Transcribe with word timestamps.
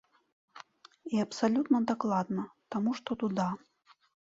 І 1.13 1.21
абсалютна 1.25 1.83
дакладна, 1.95 2.49
таму 2.77 2.91
што 3.01 3.11
дуда. 3.23 3.49